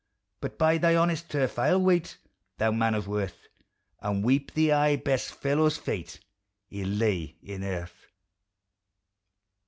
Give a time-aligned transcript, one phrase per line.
[0.39, 2.17] But by thy honest turf I '11 wait,
[2.57, 3.47] Thou man of worth!
[3.99, 6.19] And weep the ae best fellow's fate
[6.71, 8.07] E'er lay in earth.